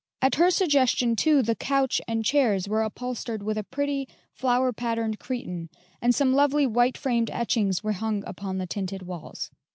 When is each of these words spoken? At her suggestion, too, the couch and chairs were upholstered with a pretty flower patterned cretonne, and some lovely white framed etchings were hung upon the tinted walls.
At 0.19 0.33
her 0.33 0.49
suggestion, 0.49 1.15
too, 1.15 1.43
the 1.43 1.53
couch 1.53 2.01
and 2.07 2.25
chairs 2.25 2.67
were 2.67 2.81
upholstered 2.81 3.43
with 3.43 3.55
a 3.55 3.63
pretty 3.63 4.07
flower 4.33 4.73
patterned 4.73 5.19
cretonne, 5.19 5.69
and 6.01 6.15
some 6.15 6.33
lovely 6.33 6.65
white 6.65 6.97
framed 6.97 7.29
etchings 7.29 7.83
were 7.83 7.91
hung 7.91 8.23
upon 8.25 8.57
the 8.57 8.65
tinted 8.65 9.03
walls. 9.03 9.51